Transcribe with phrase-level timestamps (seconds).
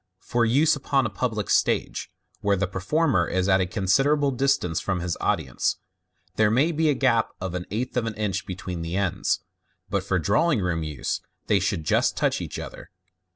[0.19, 2.09] For use upon a public stage,
[2.39, 5.75] where the performer is at a considerable distance from his audience,
[6.37, 9.41] there may oe a gap of an eighth of an inch between the ends,
[9.91, 12.89] but for drawing room use, they should just touch each other.